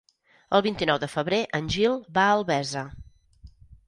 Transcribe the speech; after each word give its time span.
El 0.59 0.61
vint-i-nou 0.67 0.95
de 1.03 1.09
febrer 1.11 1.41
en 1.59 1.67
Gil 1.75 1.97
va 2.15 2.23
a 2.31 2.39
Albesa. 2.39 2.83